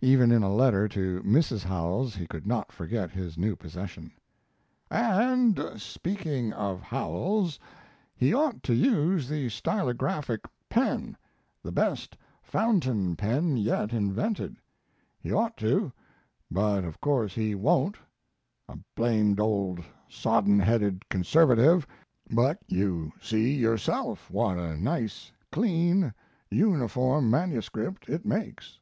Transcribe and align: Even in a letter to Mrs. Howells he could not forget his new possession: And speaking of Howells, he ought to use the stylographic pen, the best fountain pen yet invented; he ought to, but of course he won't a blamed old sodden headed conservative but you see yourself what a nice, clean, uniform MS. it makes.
Even 0.00 0.32
in 0.32 0.42
a 0.42 0.52
letter 0.52 0.88
to 0.88 1.22
Mrs. 1.22 1.62
Howells 1.62 2.16
he 2.16 2.26
could 2.26 2.48
not 2.48 2.72
forget 2.72 3.12
his 3.12 3.38
new 3.38 3.54
possession: 3.54 4.10
And 4.90 5.56
speaking 5.76 6.52
of 6.52 6.82
Howells, 6.82 7.60
he 8.16 8.34
ought 8.34 8.64
to 8.64 8.74
use 8.74 9.28
the 9.28 9.48
stylographic 9.50 10.46
pen, 10.68 11.16
the 11.62 11.70
best 11.70 12.16
fountain 12.42 13.14
pen 13.14 13.56
yet 13.56 13.92
invented; 13.92 14.56
he 15.20 15.30
ought 15.32 15.56
to, 15.58 15.92
but 16.50 16.82
of 16.82 17.00
course 17.00 17.36
he 17.36 17.54
won't 17.54 17.98
a 18.68 18.78
blamed 18.96 19.38
old 19.38 19.78
sodden 20.08 20.58
headed 20.58 21.08
conservative 21.08 21.86
but 22.28 22.58
you 22.66 23.12
see 23.20 23.54
yourself 23.54 24.28
what 24.28 24.58
a 24.58 24.76
nice, 24.76 25.30
clean, 25.52 26.12
uniform 26.50 27.30
MS. 27.30 27.70
it 28.08 28.26
makes. 28.26 28.80